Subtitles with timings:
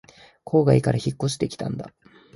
[0.45, 1.93] 郊外から引っ越してきたんだ